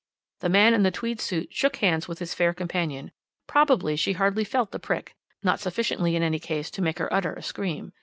The 0.39 0.49
man 0.49 0.73
in 0.73 0.81
the 0.81 0.89
tweed 0.89 1.21
suit 1.21 1.53
shook 1.53 1.75
hands 1.75 2.07
with 2.07 2.17
his 2.17 2.33
fair 2.33 2.55
companion 2.55 3.11
probably 3.45 3.95
she 3.95 4.13
hardly 4.13 4.43
felt 4.43 4.71
the 4.71 4.79
prick, 4.79 5.15
not 5.43 5.59
sufficiently 5.59 6.15
in 6.15 6.23
any 6.23 6.39
case 6.39 6.71
to 6.71 6.81
make 6.81 6.97
her 6.97 7.13
utter 7.13 7.35
a 7.35 7.43
scream. 7.43 7.93